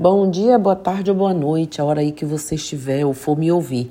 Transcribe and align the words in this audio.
Bom 0.00 0.30
dia, 0.30 0.58
boa 0.58 0.74
tarde 0.74 1.10
ou 1.10 1.16
boa 1.18 1.34
noite, 1.34 1.78
a 1.78 1.84
hora 1.84 2.00
aí 2.00 2.10
que 2.10 2.24
você 2.24 2.54
estiver 2.54 3.04
ou 3.04 3.12
for 3.12 3.36
me 3.36 3.52
ouvir. 3.52 3.88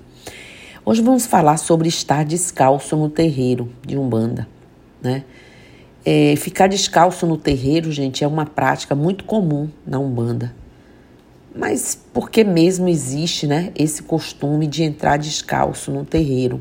Hoje 0.83 1.03
vamos 1.03 1.27
falar 1.27 1.57
sobre 1.57 1.87
estar 1.87 2.25
descalço 2.25 2.97
no 2.97 3.11
terreiro 3.11 3.69
de 3.85 3.95
Umbanda, 3.95 4.47
né? 4.99 5.23
É, 6.03 6.35
ficar 6.35 6.65
descalço 6.65 7.27
no 7.27 7.37
terreiro, 7.37 7.91
gente, 7.91 8.23
é 8.23 8.27
uma 8.27 8.43
prática 8.43 8.95
muito 8.95 9.23
comum 9.23 9.69
na 9.85 9.99
Umbanda. 9.99 10.51
Mas 11.55 11.93
por 12.11 12.31
que 12.31 12.43
mesmo 12.43 12.89
existe, 12.89 13.45
né, 13.45 13.71
esse 13.75 14.01
costume 14.01 14.65
de 14.65 14.81
entrar 14.81 15.15
descalço 15.15 15.91
no 15.91 16.03
terreiro? 16.03 16.59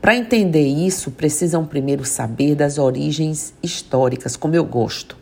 Para 0.00 0.14
entender 0.14 0.68
isso, 0.68 1.10
precisam 1.10 1.66
primeiro 1.66 2.04
saber 2.04 2.54
das 2.54 2.78
origens 2.78 3.54
históricas, 3.60 4.36
como 4.36 4.54
eu 4.54 4.64
gosto. 4.64 5.20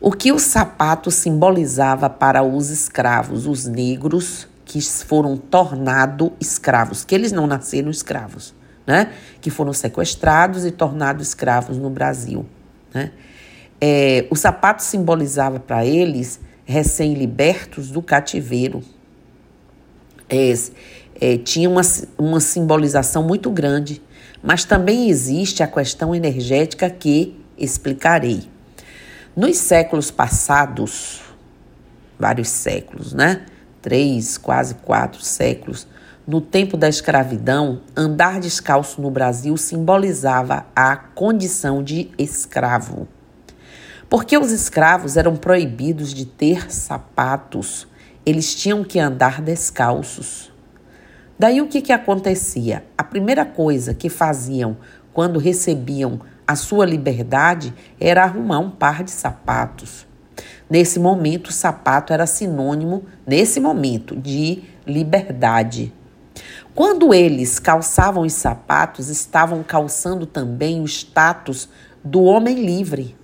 O 0.00 0.12
que 0.12 0.30
o 0.30 0.38
sapato 0.38 1.10
simbolizava 1.10 2.10
para 2.10 2.42
os 2.42 2.68
escravos, 2.68 3.46
os 3.46 3.66
negros 3.66 4.46
que 4.64 4.80
foram 4.80 5.36
tornados 5.36 6.30
escravos, 6.40 7.04
que 7.04 7.14
eles 7.14 7.32
não 7.32 7.46
nasceram 7.46 7.90
escravos, 7.90 8.54
né? 8.86 9.12
Que 9.40 9.48
foram 9.48 9.72
sequestrados 9.72 10.66
e 10.66 10.70
tornados 10.70 11.28
escravos 11.28 11.78
no 11.78 11.88
Brasil, 11.88 12.44
né? 12.92 13.12
É, 13.80 14.26
o 14.30 14.36
sapato 14.36 14.82
simbolizava 14.82 15.60
para 15.60 15.84
eles 15.84 16.40
recém-libertos 16.64 17.90
do 17.90 18.02
cativeiro. 18.02 18.82
É, 20.28 20.52
é, 21.20 21.38
tinha 21.38 21.70
uma, 21.70 21.82
uma 22.18 22.40
simbolização 22.40 23.22
muito 23.22 23.50
grande, 23.50 24.02
mas 24.42 24.64
também 24.64 25.08
existe 25.08 25.62
a 25.62 25.66
questão 25.66 26.14
energética 26.14 26.90
que 26.90 27.38
explicarei. 27.56 28.55
Nos 29.36 29.58
séculos 29.58 30.10
passados, 30.10 31.20
vários 32.18 32.48
séculos, 32.48 33.12
né? 33.12 33.44
Três, 33.82 34.38
quase 34.38 34.76
quatro 34.76 35.20
séculos, 35.20 35.86
no 36.26 36.40
tempo 36.40 36.74
da 36.74 36.88
escravidão, 36.88 37.82
andar 37.94 38.40
descalço 38.40 38.98
no 39.02 39.10
Brasil 39.10 39.54
simbolizava 39.58 40.64
a 40.74 40.96
condição 40.96 41.84
de 41.84 42.10
escravo. 42.16 43.06
Porque 44.08 44.38
os 44.38 44.50
escravos 44.52 45.18
eram 45.18 45.36
proibidos 45.36 46.14
de 46.14 46.24
ter 46.24 46.72
sapatos, 46.72 47.86
eles 48.24 48.54
tinham 48.54 48.82
que 48.82 48.98
andar 48.98 49.42
descalços. 49.42 50.50
Daí 51.38 51.60
o 51.60 51.68
que, 51.68 51.82
que 51.82 51.92
acontecia? 51.92 52.86
A 52.96 53.04
primeira 53.04 53.44
coisa 53.44 53.92
que 53.92 54.08
faziam 54.08 54.78
quando 55.12 55.38
recebiam 55.38 56.22
a 56.46 56.54
sua 56.54 56.86
liberdade 56.86 57.74
era 58.00 58.22
arrumar 58.22 58.60
um 58.60 58.70
par 58.70 59.02
de 59.02 59.10
sapatos. 59.10 60.06
Nesse 60.68 60.98
momento, 60.98 61.48
o 61.48 61.52
sapato 61.52 62.12
era 62.12 62.26
sinônimo, 62.26 63.04
nesse 63.26 63.60
momento, 63.60 64.16
de 64.16 64.62
liberdade. 64.86 65.92
Quando 66.74 67.14
eles 67.14 67.58
calçavam 67.58 68.24
os 68.24 68.34
sapatos, 68.34 69.08
estavam 69.08 69.62
calçando 69.62 70.26
também 70.26 70.80
o 70.80 70.84
status 70.84 71.68
do 72.04 72.22
homem 72.22 72.64
livre. 72.64 73.16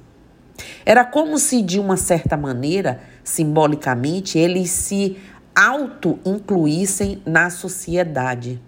Era 0.85 1.05
como 1.05 1.39
se, 1.39 1.63
de 1.63 1.79
uma 1.79 1.97
certa 1.97 2.37
maneira, 2.37 3.01
simbolicamente, 3.23 4.39
eles 4.39 4.71
se 4.71 5.19
auto-incluíssem 5.55 7.23
na 7.27 7.51
sociedade. 7.51 8.61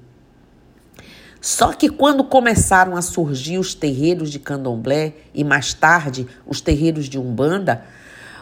Só 1.45 1.75
que 1.75 1.91
quando 1.91 2.25
começaram 2.25 2.97
a 2.97 3.03
surgir 3.03 3.59
os 3.59 3.75
terreiros 3.75 4.31
de 4.31 4.39
candomblé 4.39 5.13
e 5.35 5.45
mais 5.45 5.75
tarde 5.75 6.27
os 6.47 6.63
terreiros 6.63 7.05
de 7.05 7.19
umbanda, 7.19 7.85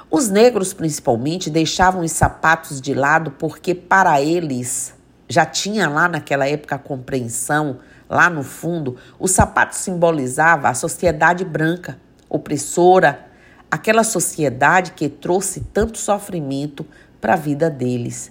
os 0.09 0.29
negros 0.29 0.73
principalmente 0.73 1.51
deixavam 1.51 2.03
os 2.03 2.13
sapatos 2.13 2.81
de 2.81 2.95
lado 2.95 3.33
porque 3.33 3.75
para 3.75 4.23
eles 4.23 4.95
já 5.29 5.45
tinha 5.45 5.89
lá 5.89 6.09
naquela 6.09 6.47
época 6.47 6.77
a 6.77 6.79
compreensão, 6.79 7.81
lá 8.09 8.31
no 8.31 8.45
fundo, 8.45 8.97
o 9.19 9.27
sapato 9.27 9.75
simbolizava 9.75 10.69
a 10.69 10.75
sociedade 10.75 11.45
branca, 11.45 11.99
opressora, 12.29 13.27
aquela 13.69 14.05
sociedade 14.05 14.93
que 14.93 15.09
trouxe 15.09 15.63
tanto 15.73 15.99
sofrimento 15.99 16.87
para 17.21 17.33
a 17.33 17.37
vida 17.37 17.69
deles. 17.69 18.31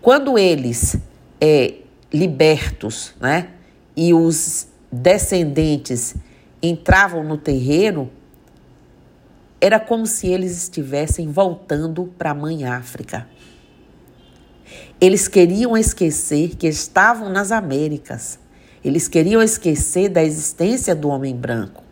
Quando 0.00 0.38
eles, 0.38 0.96
é, 1.38 1.74
libertos, 2.10 3.14
né, 3.20 3.48
e 3.96 4.12
os 4.12 4.68
descendentes 4.92 6.14
entravam 6.62 7.24
no 7.24 7.38
terreiro, 7.38 8.10
era 9.60 9.80
como 9.80 10.06
se 10.06 10.26
eles 10.26 10.56
estivessem 10.62 11.30
voltando 11.30 12.12
para 12.18 12.30
a 12.30 12.34
mãe 12.34 12.64
África. 12.64 13.26
Eles 15.00 15.28
queriam 15.28 15.76
esquecer 15.76 16.56
que 16.56 16.66
estavam 16.66 17.30
nas 17.30 17.50
Américas. 17.50 18.38
Eles 18.84 19.08
queriam 19.08 19.42
esquecer 19.42 20.08
da 20.08 20.22
existência 20.22 20.94
do 20.94 21.08
homem 21.08 21.34
branco. 21.34 21.82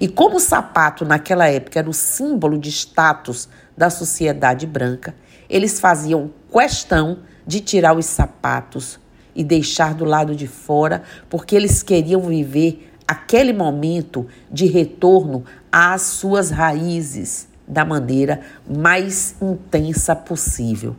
E 0.00 0.08
como 0.08 0.36
o 0.36 0.40
sapato 0.40 1.04
naquela 1.04 1.46
época 1.48 1.78
era 1.78 1.88
o 1.88 1.94
símbolo 1.94 2.58
de 2.58 2.70
status 2.70 3.48
da 3.76 3.90
sociedade 3.90 4.66
branca, 4.66 5.14
eles 5.48 5.78
faziam 5.78 6.30
questão 6.50 7.20
de 7.46 7.60
tirar 7.60 7.96
os 7.96 8.06
sapatos 8.06 8.98
e 9.36 9.44
deixar 9.44 9.94
do 9.94 10.04
lado 10.04 10.34
de 10.34 10.46
fora, 10.46 11.02
porque 11.28 11.54
eles 11.54 11.82
queriam 11.82 12.22
viver 12.22 12.90
aquele 13.06 13.52
momento 13.52 14.26
de 14.50 14.66
retorno 14.66 15.44
às 15.70 16.02
suas 16.02 16.50
raízes 16.50 17.46
da 17.68 17.84
maneira 17.84 18.40
mais 18.68 19.36
intensa 19.40 20.16
possível. 20.16 20.96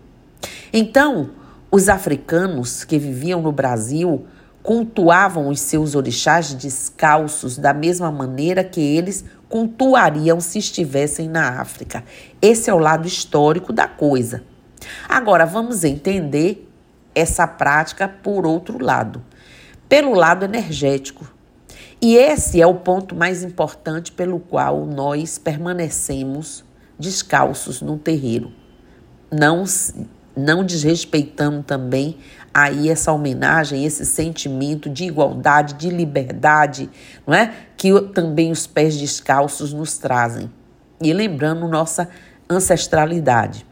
Então, 0.71 1.31
os 1.71 1.89
africanos 1.89 2.83
que 2.83 2.97
viviam 2.97 3.41
no 3.41 3.51
Brasil 3.51 4.25
cultuavam 4.61 5.47
os 5.47 5.61
seus 5.61 5.95
orixás 5.95 6.53
descalços 6.53 7.57
da 7.57 7.73
mesma 7.73 8.11
maneira 8.11 8.63
que 8.63 8.81
eles 8.81 9.23
cultuariam 9.47 10.41
se 10.41 10.59
estivessem 10.59 11.29
na 11.29 11.61
África. 11.61 12.03
Esse 12.41 12.69
é 12.69 12.73
o 12.73 12.77
lado 12.77 13.07
histórico 13.07 13.71
da 13.71 13.87
coisa. 13.87 14.43
Agora 15.07 15.45
vamos 15.45 15.83
entender 15.83 16.66
essa 17.17 17.47
prática 17.47 18.07
por 18.07 18.45
outro 18.45 18.83
lado, 18.83 19.23
pelo 19.89 20.13
lado 20.13 20.45
energético. 20.45 21.29
E 21.99 22.15
esse 22.15 22.61
é 22.61 22.67
o 22.67 22.75
ponto 22.75 23.15
mais 23.15 23.43
importante 23.43 24.11
pelo 24.11 24.39
qual 24.39 24.85
nós 24.85 25.39
permanecemos 25.39 26.63
descalços 26.99 27.81
no 27.81 27.97
terreiro. 27.97 28.51
Não, 29.31 29.63
não 30.35 30.63
desrespeitando 30.63 31.63
também 31.63 32.17
aí 32.53 32.89
essa 32.89 33.11
homenagem, 33.11 33.83
esse 33.83 34.05
sentimento 34.05 34.89
de 34.89 35.05
igualdade, 35.05 35.73
de 35.73 35.89
liberdade, 35.89 36.89
não 37.25 37.33
é? 37.33 37.53
Que 37.75 37.99
também 38.13 38.51
os 38.51 38.67
pés 38.67 38.95
descalços 38.95 39.73
nos 39.73 39.97
trazem. 39.97 40.51
E 41.01 41.11
lembrando 41.13 41.67
nossa 41.67 42.09
ancestralidade. 42.49 43.65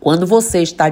Quando 0.00 0.26
você 0.26 0.62
está 0.62 0.86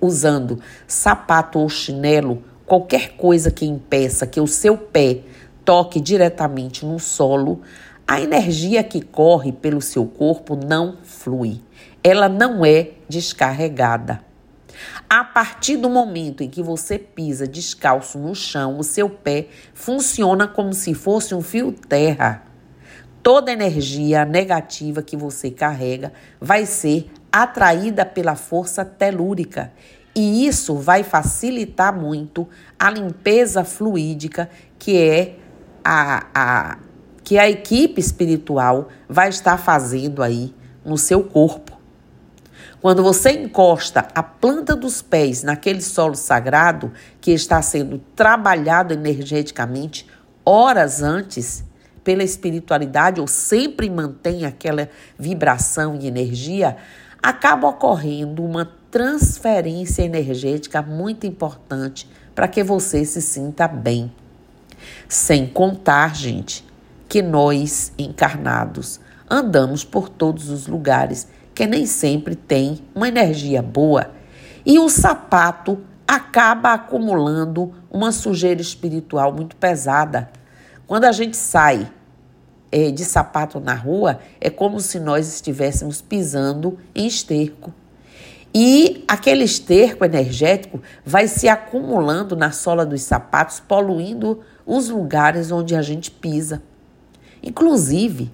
usando 0.00 0.60
sapato 0.86 1.58
ou 1.58 1.68
chinelo, 1.68 2.42
qualquer 2.64 3.16
coisa 3.16 3.50
que 3.50 3.66
impeça 3.66 4.26
que 4.26 4.40
o 4.40 4.46
seu 4.46 4.76
pé 4.76 5.20
toque 5.64 6.00
diretamente 6.00 6.86
no 6.86 7.00
solo, 7.00 7.62
a 8.06 8.20
energia 8.20 8.84
que 8.84 9.00
corre 9.00 9.50
pelo 9.50 9.80
seu 9.80 10.06
corpo 10.06 10.54
não 10.54 10.98
flui. 11.02 11.60
Ela 12.02 12.28
não 12.28 12.64
é 12.64 12.90
descarregada. 13.08 14.20
A 15.08 15.24
partir 15.24 15.76
do 15.76 15.88
momento 15.88 16.42
em 16.42 16.48
que 16.48 16.62
você 16.62 16.98
pisa 16.98 17.46
descalço 17.46 18.18
no 18.18 18.34
chão, 18.34 18.78
o 18.78 18.84
seu 18.84 19.08
pé 19.08 19.48
funciona 19.72 20.46
como 20.46 20.72
se 20.72 20.92
fosse 20.94 21.34
um 21.34 21.40
fio 21.40 21.72
terra. 21.72 22.42
Toda 23.22 23.52
energia 23.52 24.24
negativa 24.24 25.02
que 25.02 25.16
você 25.16 25.50
carrega 25.50 26.12
vai 26.40 26.66
ser 26.66 27.10
atraída 27.42 28.06
pela 28.06 28.36
força 28.36 28.84
telúrica. 28.84 29.72
E 30.14 30.46
isso 30.46 30.76
vai 30.76 31.02
facilitar 31.02 31.92
muito 31.92 32.48
a 32.78 32.88
limpeza 32.88 33.64
fluídica 33.64 34.48
que 34.78 34.96
é 34.96 35.36
a, 35.84 36.26
a 36.32 36.78
que 37.24 37.38
a 37.38 37.48
equipe 37.48 37.98
espiritual 38.00 38.88
vai 39.08 39.30
estar 39.30 39.56
fazendo 39.56 40.22
aí 40.22 40.54
no 40.84 40.98
seu 40.98 41.24
corpo. 41.24 41.72
Quando 42.82 43.02
você 43.02 43.30
encosta 43.30 44.06
a 44.14 44.22
planta 44.22 44.76
dos 44.76 45.00
pés 45.00 45.42
naquele 45.42 45.80
solo 45.80 46.14
sagrado 46.14 46.92
que 47.20 47.32
está 47.32 47.62
sendo 47.62 47.98
trabalhado 48.14 48.92
energeticamente 48.92 50.06
horas 50.44 51.02
antes 51.02 51.64
pela 52.04 52.22
espiritualidade 52.22 53.22
ou 53.22 53.26
sempre 53.26 53.88
mantém 53.88 54.44
aquela 54.44 54.90
vibração 55.18 55.98
e 55.98 56.06
energia, 56.06 56.76
acaba 57.24 57.68
ocorrendo 57.68 58.44
uma 58.44 58.70
transferência 58.90 60.02
energética 60.02 60.82
muito 60.82 61.26
importante 61.26 62.06
para 62.34 62.46
que 62.46 62.62
você 62.62 63.02
se 63.02 63.22
sinta 63.22 63.66
bem. 63.66 64.12
Sem 65.08 65.46
contar, 65.46 66.14
gente, 66.14 66.62
que 67.08 67.22
nós 67.22 67.92
encarnados 67.96 69.00
andamos 69.28 69.84
por 69.84 70.10
todos 70.10 70.50
os 70.50 70.66
lugares 70.66 71.26
que 71.54 71.66
nem 71.66 71.86
sempre 71.86 72.34
tem 72.34 72.80
uma 72.94 73.08
energia 73.08 73.62
boa 73.62 74.10
e 74.66 74.78
o 74.78 74.90
sapato 74.90 75.78
acaba 76.06 76.74
acumulando 76.74 77.72
uma 77.90 78.12
sujeira 78.12 78.60
espiritual 78.60 79.32
muito 79.32 79.56
pesada. 79.56 80.30
Quando 80.86 81.06
a 81.06 81.12
gente 81.12 81.38
sai 81.38 81.90
é, 82.74 82.90
de 82.90 83.04
sapato 83.04 83.60
na 83.60 83.72
rua, 83.72 84.18
é 84.40 84.50
como 84.50 84.80
se 84.80 84.98
nós 84.98 85.32
estivéssemos 85.32 86.02
pisando 86.02 86.76
em 86.92 87.06
esterco. 87.06 87.72
E 88.52 89.04
aquele 89.06 89.44
esterco 89.44 90.04
energético 90.04 90.82
vai 91.06 91.28
se 91.28 91.48
acumulando 91.48 92.34
na 92.34 92.50
sola 92.50 92.84
dos 92.84 93.02
sapatos, 93.02 93.60
poluindo 93.60 94.40
os 94.66 94.88
lugares 94.88 95.52
onde 95.52 95.76
a 95.76 95.82
gente 95.82 96.10
pisa. 96.10 96.60
Inclusive, 97.40 98.32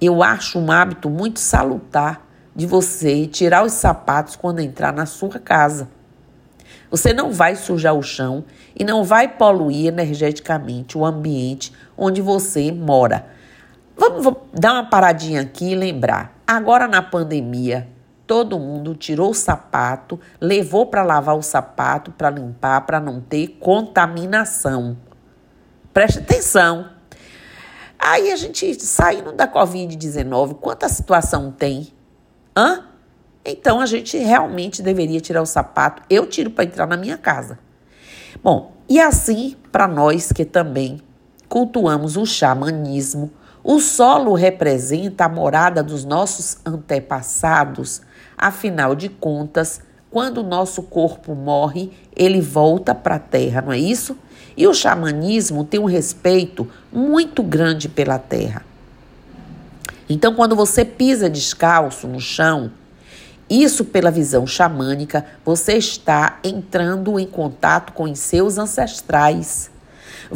eu 0.00 0.22
acho 0.22 0.58
um 0.58 0.72
hábito 0.72 1.10
muito 1.10 1.38
salutar 1.38 2.26
de 2.56 2.66
você 2.66 3.26
tirar 3.26 3.66
os 3.66 3.72
sapatos 3.72 4.34
quando 4.34 4.60
entrar 4.60 4.94
na 4.94 5.04
sua 5.04 5.38
casa. 5.38 5.90
Você 6.90 7.12
não 7.12 7.32
vai 7.32 7.54
sujar 7.54 7.92
o 7.92 8.02
chão 8.02 8.46
e 8.74 8.82
não 8.82 9.04
vai 9.04 9.28
poluir 9.28 9.88
energeticamente 9.88 10.96
o 10.96 11.04
ambiente 11.04 11.70
onde 11.98 12.22
você 12.22 12.72
mora. 12.72 13.34
Vamos, 13.96 14.34
dar 14.52 14.74
uma 14.74 14.86
paradinha 14.86 15.42
aqui 15.42 15.72
e 15.72 15.74
lembrar. 15.74 16.40
Agora 16.46 16.88
na 16.88 17.00
pandemia, 17.00 17.88
todo 18.26 18.58
mundo 18.58 18.94
tirou 18.94 19.30
o 19.30 19.34
sapato, 19.34 20.18
levou 20.40 20.86
para 20.86 21.02
lavar 21.02 21.36
o 21.36 21.42
sapato, 21.42 22.10
para 22.10 22.30
limpar, 22.30 22.80
para 22.82 23.00
não 23.00 23.20
ter 23.20 23.56
contaminação. 23.60 24.96
Preste 25.92 26.18
atenção. 26.18 26.90
Aí 27.98 28.30
a 28.30 28.36
gente 28.36 28.74
saindo 28.84 29.32
da 29.32 29.46
Covid-19, 29.48 30.54
quanta 30.54 30.88
situação 30.88 31.50
tem? 31.50 31.92
Hã? 32.56 32.84
Então 33.44 33.80
a 33.80 33.86
gente 33.86 34.16
realmente 34.18 34.82
deveria 34.82 35.20
tirar 35.20 35.42
o 35.42 35.46
sapato. 35.46 36.02
Eu 36.10 36.26
tiro 36.26 36.50
para 36.50 36.64
entrar 36.64 36.86
na 36.86 36.96
minha 36.96 37.16
casa. 37.16 37.58
Bom, 38.42 38.72
e 38.88 39.00
assim 39.00 39.56
para 39.70 39.86
nós 39.86 40.32
que 40.32 40.44
também 40.44 41.00
cultuamos 41.48 42.16
o 42.16 42.26
xamanismo, 42.26 43.30
o 43.64 43.80
solo 43.80 44.34
representa 44.34 45.24
a 45.24 45.28
morada 45.28 45.82
dos 45.82 46.04
nossos 46.04 46.58
antepassados. 46.66 48.02
Afinal 48.36 48.94
de 48.94 49.08
contas, 49.08 49.80
quando 50.10 50.38
o 50.38 50.42
nosso 50.42 50.82
corpo 50.82 51.34
morre, 51.34 51.90
ele 52.14 52.42
volta 52.42 52.94
para 52.94 53.14
a 53.14 53.18
terra, 53.18 53.62
não 53.62 53.72
é 53.72 53.78
isso? 53.78 54.18
E 54.54 54.66
o 54.66 54.74
xamanismo 54.74 55.64
tem 55.64 55.80
um 55.80 55.86
respeito 55.86 56.70
muito 56.92 57.42
grande 57.42 57.88
pela 57.88 58.18
terra. 58.18 58.62
Então, 60.08 60.34
quando 60.34 60.54
você 60.54 60.84
pisa 60.84 61.30
descalço 61.30 62.06
no 62.06 62.20
chão, 62.20 62.70
isso 63.48 63.84
pela 63.86 64.10
visão 64.10 64.46
xamânica, 64.46 65.24
você 65.42 65.74
está 65.74 66.38
entrando 66.44 67.18
em 67.18 67.26
contato 67.26 67.92
com 67.94 68.04
os 68.04 68.18
seus 68.18 68.58
ancestrais. 68.58 69.70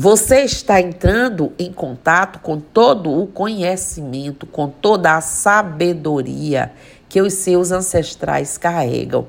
Você 0.00 0.42
está 0.42 0.80
entrando 0.80 1.52
em 1.58 1.72
contato 1.72 2.38
com 2.38 2.60
todo 2.60 3.10
o 3.10 3.26
conhecimento, 3.26 4.46
com 4.46 4.68
toda 4.68 5.16
a 5.16 5.20
sabedoria 5.20 6.70
que 7.08 7.20
os 7.20 7.32
seus 7.32 7.72
ancestrais 7.72 8.56
carregam. 8.56 9.26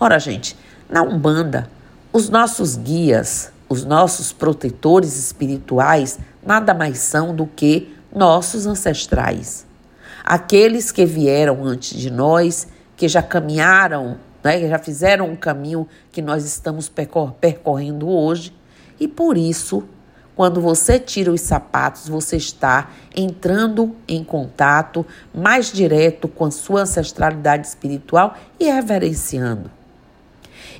Ora, 0.00 0.18
gente, 0.18 0.56
na 0.90 1.02
Umbanda, 1.02 1.70
os 2.12 2.28
nossos 2.28 2.74
guias, 2.74 3.52
os 3.68 3.84
nossos 3.84 4.32
protetores 4.32 5.16
espirituais, 5.16 6.18
nada 6.44 6.74
mais 6.74 6.98
são 6.98 7.32
do 7.32 7.46
que 7.46 7.94
nossos 8.12 8.66
ancestrais. 8.66 9.64
Aqueles 10.24 10.90
que 10.90 11.06
vieram 11.06 11.64
antes 11.64 11.96
de 11.96 12.10
nós, 12.10 12.66
que 12.96 13.06
já 13.06 13.22
caminharam, 13.22 14.16
né, 14.42 14.58
que 14.58 14.68
já 14.68 14.80
fizeram 14.80 15.30
um 15.30 15.36
caminho 15.36 15.86
que 16.10 16.20
nós 16.20 16.44
estamos 16.44 16.90
percorrendo 17.40 18.08
hoje. 18.08 18.52
E 18.98 19.08
por 19.08 19.36
isso, 19.36 19.84
quando 20.36 20.60
você 20.60 20.98
tira 20.98 21.30
os 21.30 21.40
sapatos, 21.40 22.08
você 22.08 22.36
está 22.36 22.90
entrando 23.14 23.94
em 24.08 24.24
contato 24.24 25.06
mais 25.32 25.72
direto 25.72 26.26
com 26.26 26.46
a 26.46 26.50
sua 26.50 26.82
ancestralidade 26.82 27.66
espiritual 27.66 28.34
e 28.58 28.64
reverenciando. 28.64 29.70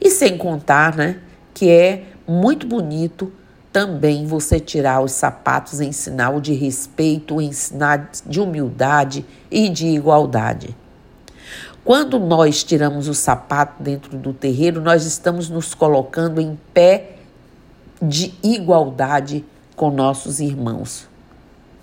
E 0.00 0.10
sem 0.10 0.36
contar, 0.36 0.96
né, 0.96 1.20
que 1.52 1.70
é 1.70 2.04
muito 2.26 2.66
bonito 2.66 3.32
também 3.72 4.26
você 4.26 4.58
tirar 4.58 5.00
os 5.00 5.12
sapatos 5.12 5.80
em 5.80 5.92
sinal 5.92 6.40
de 6.40 6.52
respeito, 6.52 7.40
em 7.40 7.52
sinal 7.52 8.00
de 8.26 8.40
humildade 8.40 9.24
e 9.50 9.68
de 9.68 9.86
igualdade. 9.86 10.76
Quando 11.84 12.18
nós 12.18 12.64
tiramos 12.64 13.08
o 13.08 13.14
sapato 13.14 13.82
dentro 13.82 14.16
do 14.16 14.32
terreiro, 14.32 14.80
nós 14.80 15.04
estamos 15.04 15.50
nos 15.50 15.74
colocando 15.74 16.40
em 16.40 16.58
pé 16.72 17.13
de 18.00 18.34
igualdade 18.42 19.44
com 19.76 19.90
nossos 19.90 20.40
irmãos. 20.40 21.08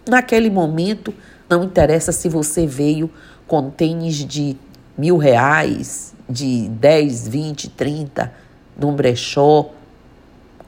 Naquele 0.08 0.50
momento, 0.50 1.14
não 1.50 1.64
interessa 1.64 2.12
se 2.12 2.28
você 2.30 2.66
veio 2.66 3.10
com 3.48 3.70
tênis 3.70 4.16
de 4.16 4.58
mil 4.98 5.18
reais, 5.18 6.14
de 6.30 6.70
10, 6.70 7.28
20, 7.28 7.70
30, 7.72 8.34
de 8.78 8.86
um 8.86 8.96
brechó, 8.96 9.70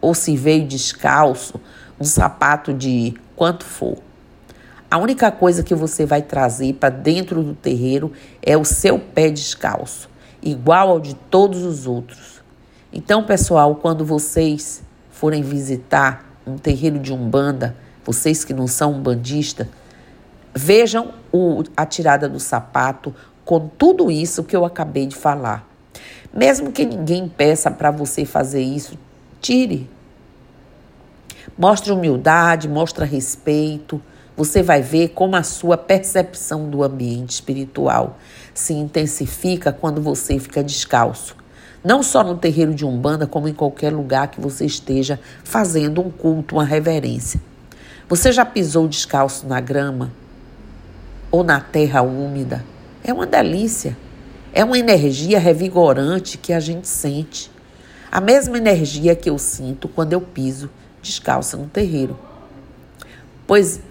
ou 0.01 0.13
se 0.13 0.35
veio 0.35 0.67
descalço, 0.67 1.59
um 1.99 2.03
sapato 2.03 2.73
de 2.73 3.13
quanto 3.35 3.63
for. 3.63 3.97
A 4.91 4.97
única 4.97 5.31
coisa 5.31 5.63
que 5.63 5.73
você 5.73 6.05
vai 6.05 6.21
trazer 6.21 6.73
para 6.73 6.89
dentro 6.89 7.41
do 7.41 7.55
terreiro 7.55 8.11
é 8.41 8.55
o 8.55 8.65
seu 8.65 8.99
pé 8.99 9.29
descalço, 9.29 10.09
igual 10.41 10.89
ao 10.89 10.99
de 10.99 11.15
todos 11.15 11.63
os 11.63 11.87
outros. 11.87 12.43
Então, 12.91 13.23
pessoal, 13.23 13.75
quando 13.75 14.05
vocês 14.05 14.83
forem 15.13 15.44
visitar 15.44 16.25
um 16.45 16.57
terreiro 16.57 17.00
de 17.00 17.13
umbanda, 17.13 17.77
vocês 18.04 18.44
que 18.44 18.54
não 18.54 18.68
são 18.68 18.94
umbandistas, 18.94 19.68
vejam 20.54 21.13
o, 21.31 21.63
a 21.77 21.86
tirada 21.86 22.27
do 22.27 22.39
sapato 22.39 23.15
com 23.45 23.69
tudo 23.69 24.12
isso 24.12 24.44
que 24.44 24.56
eu 24.56 24.65
acabei 24.65 25.06
de 25.06 25.15
falar. 25.15 25.65
Mesmo 26.33 26.71
que 26.71 26.83
ninguém 26.83 27.30
peça 27.30 27.69
para 27.69 27.92
você 27.92 28.25
fazer 28.25 28.62
isso, 28.62 28.98
tire. 29.39 29.88
Mostre 31.57 31.92
humildade, 31.92 32.68
mostre 32.68 33.06
respeito. 33.06 34.01
Você 34.36 34.63
vai 34.63 34.81
ver 34.81 35.10
como 35.10 35.36
a 35.36 35.44
sua 35.44 35.77
percepção 35.77 36.69
do 36.69 36.83
ambiente 36.83 37.30
espiritual 37.30 38.18
se 38.51 38.74
intensifica 38.74 39.71
quando 39.71 40.01
você 40.01 40.39
fica 40.39 40.63
descalço. 40.63 41.42
Não 41.83 42.01
só 42.01 42.23
no 42.23 42.37
terreiro 42.37 42.73
de 42.73 42.85
Umbanda, 42.85 43.27
como 43.27 43.47
em 43.47 43.53
qualquer 43.53 43.91
lugar 43.91 44.29
que 44.29 44.39
você 44.39 44.65
esteja 44.65 45.19
fazendo 45.43 45.99
um 46.01 46.09
culto, 46.09 46.55
uma 46.55 46.63
reverência. 46.63 47.41
Você 48.07 48.31
já 48.31 48.45
pisou 48.45 48.87
descalço 48.87 49.45
na 49.45 49.59
grama 49.59 50.11
ou 51.29 51.43
na 51.43 51.59
terra 51.59 52.01
úmida? 52.01 52.63
É 53.03 53.11
uma 53.11 53.25
delícia. 53.25 53.97
É 54.53 54.63
uma 54.63 54.77
energia 54.77 55.39
revigorante 55.39 56.37
que 56.37 56.53
a 56.53 56.59
gente 56.59 56.87
sente. 56.87 57.51
A 58.09 58.21
mesma 58.21 58.57
energia 58.57 59.15
que 59.15 59.29
eu 59.29 59.37
sinto 59.37 59.87
quando 59.89 60.13
eu 60.13 60.21
piso 60.21 60.69
descalça 61.01 61.57
no 61.57 61.65
terreiro. 61.65 62.17
Pois, 63.45 63.81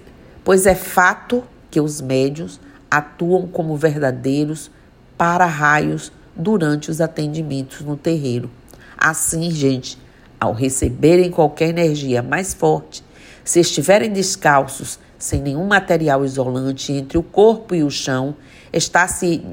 pois 0.43 0.65
é 0.65 0.75
fato 0.75 1.45
que 1.71 1.81
os 1.81 2.01
médios 2.01 2.59
atuam 2.91 3.47
como 3.47 3.77
verdadeiros 3.77 4.71
para-raios 5.19 6.13
durante 6.35 6.91
os 6.91 7.01
atendimentos 7.01 7.81
no 7.81 7.97
terreiro. 7.97 8.51
Assim, 8.97 9.51
gente, 9.51 9.99
ao 10.39 10.53
receberem 10.53 11.31
qualquer 11.31 11.69
energia 11.69 12.23
mais 12.23 12.55
forte, 12.55 13.03
se 13.45 13.61
estiverem 13.61 14.13
descalços, 14.13 14.99
sem 15.19 15.41
nenhum 15.41 15.67
material 15.67 16.25
isolante 16.25 16.93
entre 16.93 17.19
o 17.19 17.23
corpo 17.23 17.75
e 17.75 17.83
o 17.83 17.91
chão, 17.91 18.37
está 18.73 19.07
se 19.07 19.45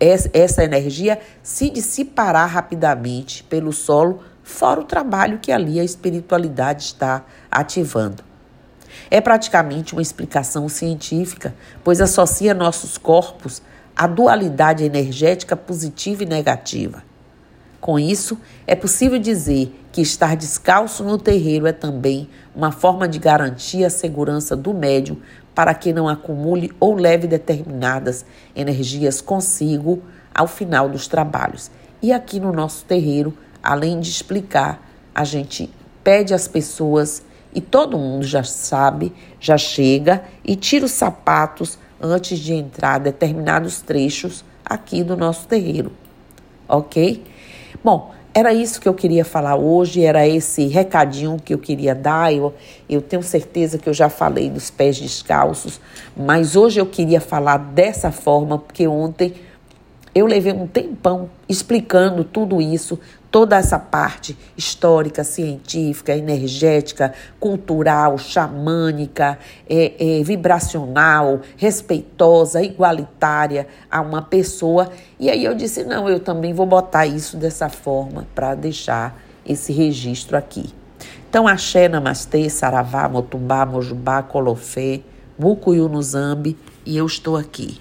essa 0.00 0.62
energia 0.62 1.18
se 1.42 1.70
dissipará 1.70 2.46
rapidamente 2.46 3.42
pelo 3.44 3.72
solo 3.72 4.22
fora 4.44 4.80
o 4.80 4.84
trabalho 4.84 5.38
que 5.38 5.50
ali 5.50 5.80
a 5.80 5.84
espiritualidade 5.84 6.84
está 6.84 7.24
ativando. 7.50 8.22
É 9.10 9.20
praticamente 9.20 9.92
uma 9.92 10.02
explicação 10.02 10.68
científica, 10.68 11.54
pois 11.84 12.00
associa 12.00 12.54
nossos 12.54 12.96
corpos 12.96 13.60
à 13.98 14.06
dualidade 14.06 14.84
energética 14.84 15.56
positiva 15.56 16.22
e 16.22 16.26
negativa. 16.26 17.02
Com 17.80 17.98
isso, 17.98 18.38
é 18.64 18.76
possível 18.76 19.18
dizer 19.18 19.74
que 19.90 20.00
estar 20.00 20.36
descalço 20.36 21.02
no 21.02 21.18
terreiro 21.18 21.66
é 21.66 21.72
também 21.72 22.28
uma 22.54 22.70
forma 22.70 23.08
de 23.08 23.18
garantir 23.18 23.84
a 23.84 23.90
segurança 23.90 24.54
do 24.54 24.72
médium 24.72 25.16
para 25.52 25.74
que 25.74 25.92
não 25.92 26.08
acumule 26.08 26.70
ou 26.78 26.94
leve 26.94 27.26
determinadas 27.26 28.24
energias 28.54 29.20
consigo 29.20 30.00
ao 30.32 30.46
final 30.46 30.88
dos 30.88 31.08
trabalhos. 31.08 31.68
E 32.00 32.12
aqui 32.12 32.38
no 32.38 32.52
nosso 32.52 32.84
terreiro, 32.84 33.36
além 33.60 33.98
de 33.98 34.10
explicar, 34.10 34.80
a 35.12 35.24
gente 35.24 35.68
pede 36.04 36.32
às 36.32 36.46
pessoas 36.46 37.24
e 37.52 37.60
todo 37.60 37.98
mundo 37.98 38.24
já 38.24 38.44
sabe, 38.44 39.12
já 39.40 39.58
chega 39.58 40.22
e 40.44 40.54
tira 40.54 40.84
os 40.84 40.92
sapatos 40.92 41.78
antes 42.00 42.38
de 42.38 42.54
entrar 42.54 42.98
determinados 42.98 43.80
trechos 43.80 44.44
aqui 44.64 45.02
do 45.02 45.16
nosso 45.16 45.46
terreiro, 45.46 45.92
ok? 46.68 47.24
Bom, 47.82 48.12
era 48.34 48.52
isso 48.52 48.80
que 48.80 48.88
eu 48.88 48.94
queria 48.94 49.24
falar 49.24 49.56
hoje, 49.56 50.04
era 50.04 50.26
esse 50.26 50.66
recadinho 50.66 51.38
que 51.44 51.52
eu 51.54 51.58
queria 51.58 51.94
dar. 51.94 52.32
Eu, 52.32 52.54
eu 52.88 53.00
tenho 53.00 53.22
certeza 53.22 53.78
que 53.78 53.88
eu 53.88 53.94
já 53.94 54.08
falei 54.08 54.48
dos 54.48 54.70
pés 54.70 54.96
descalços, 54.98 55.80
mas 56.16 56.54
hoje 56.54 56.80
eu 56.80 56.86
queria 56.86 57.20
falar 57.20 57.56
dessa 57.56 58.12
forma, 58.12 58.58
porque 58.58 58.86
ontem 58.86 59.34
eu 60.14 60.26
levei 60.26 60.52
um 60.52 60.66
tempão 60.66 61.30
explicando 61.48 62.22
tudo 62.22 62.60
isso, 62.60 62.98
toda 63.30 63.56
essa 63.56 63.78
parte 63.78 64.36
histórica, 64.56 65.22
científica, 65.24 66.16
energética, 66.16 67.12
cultural, 67.38 68.18
xamânica, 68.18 69.38
é, 69.68 70.18
é, 70.18 70.22
vibracional, 70.22 71.40
respeitosa, 71.56 72.62
igualitária 72.62 73.66
a 73.90 74.00
uma 74.00 74.22
pessoa. 74.22 74.90
E 75.18 75.30
aí 75.30 75.44
eu 75.44 75.54
disse: 75.54 75.84
não, 75.84 76.08
eu 76.08 76.20
também 76.20 76.52
vou 76.52 76.66
botar 76.66 77.06
isso 77.06 77.36
dessa 77.36 77.68
forma 77.68 78.26
para 78.34 78.54
deixar 78.54 79.20
esse 79.44 79.72
registro 79.72 80.36
aqui. 80.36 80.72
Então, 81.28 81.46
axé, 81.46 81.88
namastê, 81.88 82.48
saravá, 82.48 83.08
motumbá, 83.08 83.66
mojubá, 83.66 84.22
colofé, 84.22 85.00
mucuyu 85.38 85.88
no 85.88 86.02
zambi, 86.02 86.56
e 86.86 86.96
eu 86.96 87.04
estou 87.04 87.36
aqui. 87.36 87.78